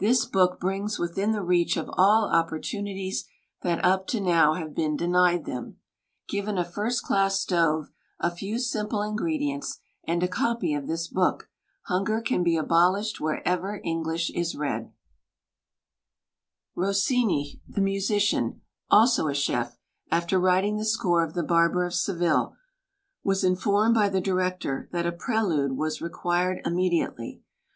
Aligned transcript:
This 0.00 0.26
book 0.26 0.58
brings 0.58 0.98
within 0.98 1.30
the 1.30 1.40
reach 1.44 1.76
of 1.76 1.88
all 1.92 2.28
opportunities 2.28 3.28
that 3.60 3.84
up 3.84 4.08
to 4.08 4.20
now 4.20 4.54
have 4.54 4.74
been 4.74 4.96
denied 4.96 5.44
them. 5.44 5.76
Given 6.26 6.58
a 6.58 6.64
first 6.64 7.04
class 7.04 7.38
stove, 7.38 7.92
a 8.18 8.32
few 8.32 8.58
simple 8.58 9.02
ingredients 9.02 9.78
and 10.02 10.20
a 10.20 10.26
copy 10.26 10.74
of 10.74 10.88
this 10.88 11.06
book, 11.06 11.48
hunger 11.82 12.20
can 12.20 12.42
be 12.42 12.56
abolished 12.56 13.20
wherever 13.20 13.80
English 13.84 14.30
is 14.34 14.56
read. 14.56 14.86
[xi] 16.74 16.74
INTRODUCTION 16.74 16.74
Rossini, 16.74 17.62
the 17.68 17.80
musician, 17.80 18.62
also 18.90 19.28
a 19.28 19.32
chef, 19.34 19.78
after 20.10 20.40
writing 20.40 20.76
the 20.76 20.84
score 20.84 21.22
of 21.22 21.34
The 21.34 21.44
Barber 21.44 21.84
of 21.86 21.94
Seville, 21.94 22.56
was 23.22 23.44
informed 23.44 23.94
by 23.94 24.08
the 24.08 24.20
direc 24.20 24.58
tor 24.58 24.88
that 24.90 25.06
a 25.06 25.12
prelude 25.12 25.76
was 25.76 26.02
required 26.02 26.60
immediately. 26.64 27.42